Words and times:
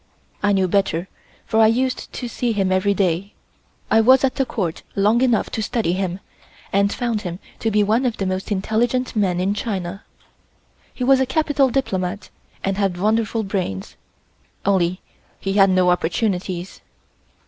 I 0.41 0.51
knew 0.51 0.67
better, 0.67 1.07
for 1.45 1.59
I 1.59 1.67
used 1.67 2.11
to 2.11 2.27
see 2.27 2.53
him 2.53 2.71
every 2.71 2.95
day. 2.95 3.35
I 3.91 4.01
was 4.01 4.23
at 4.23 4.33
the 4.33 4.47
Court 4.47 4.81
long 4.95 5.21
enough 5.21 5.51
to 5.51 5.61
study 5.61 5.93
him, 5.93 6.19
and 6.73 6.91
found 6.91 7.21
him 7.21 7.37
to 7.59 7.69
be 7.69 7.83
one 7.83 8.07
of 8.07 8.17
the 8.17 8.25
most 8.25 8.51
intelligent 8.51 9.15
men 9.15 9.39
in 9.39 9.53
China. 9.53 10.03
He 10.91 11.03
was 11.03 11.19
a 11.19 11.27
capital 11.27 11.69
diplomat 11.69 12.31
and 12.63 12.77
had 12.77 12.97
wonderful 12.99 13.43
brains, 13.43 13.95
only 14.65 15.01
he 15.39 15.53
had 15.53 15.69
no 15.69 15.91
opportunities. 15.91 16.81